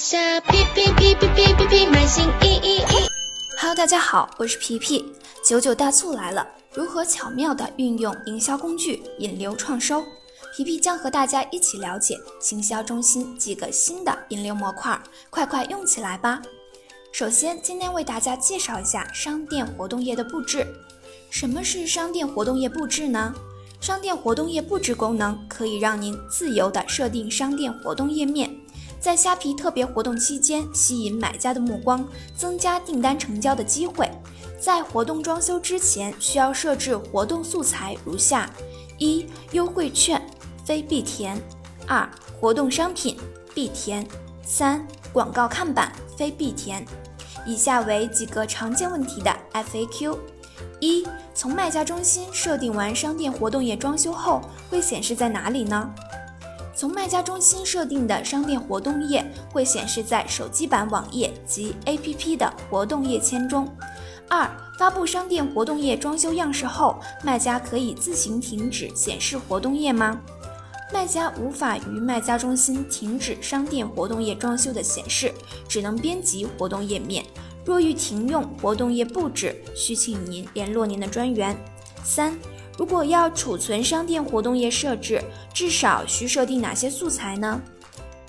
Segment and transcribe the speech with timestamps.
[0.00, 3.06] 下皮皮皮皮皮皮皮，满心意意意。
[3.58, 5.04] Hello，大家好，我是皮皮。
[5.44, 10.02] 九九大促来了，如何巧妙地运用营销工具引流创收？
[10.56, 16.40] 皮皮将和大家一起了解行销中心几个新的引流模块，快快用起来吧！
[17.12, 20.66] 首先，今天为大家介绍一下商店活动页的布置。
[21.28, 23.34] 什么是商店活动页布置呢？
[23.82, 28.50] 商店活动页布置功能可以让您自由地设定商店活动页面，
[29.00, 32.06] 在虾皮特别活动期间吸引买家的目光，
[32.36, 34.08] 增加订单成交的机会。
[34.60, 38.50] 在活动装修之前，需要设置活动素材如下：
[38.98, 40.20] 一、优惠券，
[40.66, 41.38] 非必填；
[41.86, 42.06] 二、
[42.38, 43.16] 活动商品，
[43.54, 44.04] 必填；
[44.44, 46.84] 三、广告看板，非必填。
[47.46, 50.18] 以下为几个常见问题的 FAQ：
[50.78, 55.90] 一、从卖家中心设定完商店活动页装修后，会显示在哪里呢？
[56.80, 63.68] 从卖家中心设定的商店活动页会显示在手机版网页及 APP 的活动页签中。
[64.30, 70.18] 二、发布商店活动页装修样式后，卖家可以自行停止显示活动页吗？
[70.90, 75.34] 卖家无法于卖家中心停止商店活动页装修的显示，
[75.68, 77.22] 只能编辑活动页面。
[77.62, 81.54] 若欲停用活动页布置，需请您联络您的专员。
[82.02, 82.34] 三、
[82.80, 87.60] 如果要储存商店活动页设置，至少需设定哪些素材呢？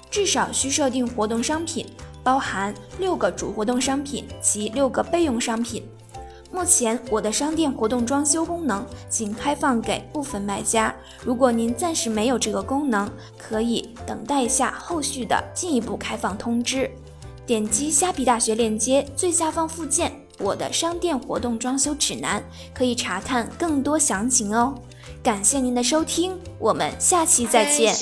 [0.10, 1.86] 至少需设定活动商品，
[2.22, 5.88] 包含六个主活动商品及六个备用商品。
[6.52, 16.92] 目前我的商店活动装修功能仅开放给部分卖家，如果您暂时没有这个功能，可以等待一下后续的进一步开放通知。
[17.46, 20.12] 点击虾皮大学链接最下方附件
[20.42, 24.76] “我的商店活动装修指南”，可以查看更多详情哦。
[25.24, 27.94] 感谢您的收听，我们下期再见。